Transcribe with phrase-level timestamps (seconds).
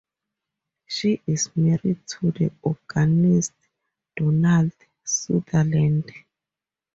[0.87, 3.53] She is married to the organist
[4.17, 4.71] Donald
[5.03, 6.11] Sutherland.